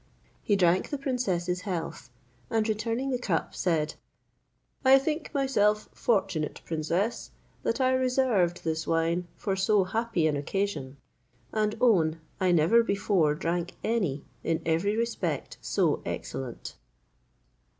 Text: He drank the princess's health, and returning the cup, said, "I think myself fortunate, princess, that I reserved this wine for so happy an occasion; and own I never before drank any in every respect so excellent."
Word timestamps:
He 0.41 0.55
drank 0.55 0.89
the 0.89 0.97
princess's 0.97 1.61
health, 1.61 2.09
and 2.49 2.67
returning 2.67 3.11
the 3.11 3.19
cup, 3.19 3.53
said, 3.53 3.93
"I 4.83 4.97
think 4.97 5.31
myself 5.31 5.89
fortunate, 5.93 6.59
princess, 6.65 7.29
that 7.61 7.79
I 7.79 7.91
reserved 7.93 8.63
this 8.63 8.87
wine 8.87 9.27
for 9.35 9.55
so 9.55 9.83
happy 9.83 10.25
an 10.25 10.35
occasion; 10.35 10.97
and 11.51 11.75
own 11.79 12.19
I 12.39 12.51
never 12.51 12.81
before 12.81 13.35
drank 13.35 13.75
any 13.83 14.25
in 14.43 14.63
every 14.65 14.97
respect 14.97 15.59
so 15.61 16.01
excellent." 16.03 16.77